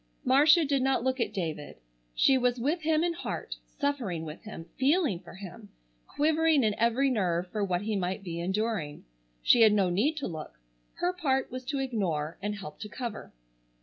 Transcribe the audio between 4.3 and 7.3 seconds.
him, feeling for him, quivering in every